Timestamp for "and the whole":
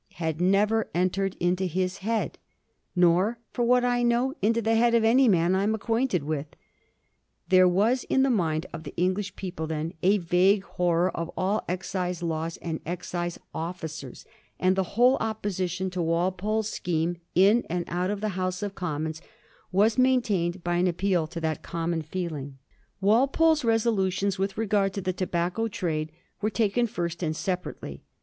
14.59-15.17